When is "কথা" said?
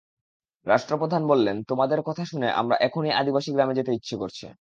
2.01-2.23